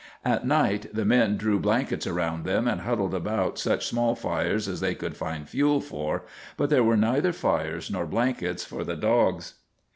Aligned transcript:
At 0.25 0.47
night 0.47 0.87
the 0.91 1.05
men 1.05 1.37
drew 1.37 1.59
blankets 1.59 2.07
around 2.07 2.43
them 2.43 2.67
and 2.67 2.81
huddled 2.81 3.13
about 3.13 3.59
such 3.59 3.85
small 3.85 4.15
fires 4.15 4.67
as 4.67 4.79
they 4.79 4.95
could 4.95 5.15
find 5.15 5.47
fuel 5.47 5.79
for, 5.79 6.25
but 6.57 6.71
there 6.71 6.83
were 6.83 6.97
neither 6.97 7.31
fires 7.31 7.91
nor 7.91 8.07
blankets 8.07 8.65
for 8.65 8.83
the 8.83 8.95
dogs. 8.95 9.53